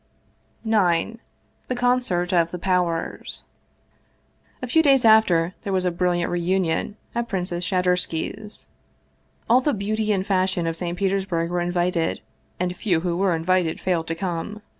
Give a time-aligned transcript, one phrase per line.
[0.65, 1.19] IX
[1.67, 3.43] THE CONCERT OF THE POWERS
[4.63, 8.65] A FEW days after there was a brilliant reunion at Prin cess Shadursky's.
[9.47, 10.97] All the beauty and fashion of St.
[10.97, 12.21] Peters burg were invited,
[12.59, 14.63] and few who were invited failed to come.